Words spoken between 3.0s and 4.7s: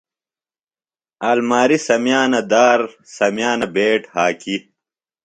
سمیانہ بیٹ ہاکی